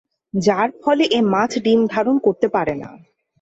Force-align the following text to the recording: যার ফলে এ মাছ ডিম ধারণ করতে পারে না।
যার 0.33 0.69
ফলে 0.81 1.03
এ 1.11 1.19
মাছ 1.33 1.51
ডিম 1.59 1.79
ধারণ 1.87 2.15
করতে 2.17 2.47
পারে 2.47 2.73
না। 2.75 2.89